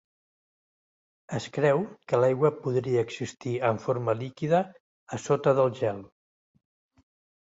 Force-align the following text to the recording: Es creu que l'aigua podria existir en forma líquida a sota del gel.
Es 1.39 1.43
creu 1.57 1.81
que 2.11 2.19
l'aigua 2.21 2.49
podria 2.63 3.03
existir 3.07 3.53
en 3.69 3.79
forma 3.83 4.15
líquida 4.21 4.63
a 5.19 5.21
sota 5.27 5.55
del 5.61 5.71
gel. 5.81 6.01